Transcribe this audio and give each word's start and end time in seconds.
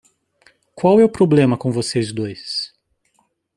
Qual 0.73 0.99
é 0.99 1.05
o 1.05 1.11
problema 1.11 1.55
com 1.55 1.71
vocês 1.71 2.11
dois? 2.11 2.73